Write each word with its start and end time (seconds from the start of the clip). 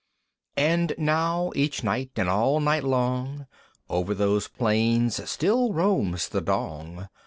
And 0.57 0.95
now 0.97 1.51
each 1.55 1.83
night, 1.83 2.09
and 2.15 2.27
all 2.27 2.59
night 2.59 2.83
long, 2.83 3.45
Over 3.87 4.15
those 4.15 4.47
plains 4.47 5.29
still 5.29 5.73
roams 5.73 6.27
the 6.29 6.41
Dong! 6.41 7.07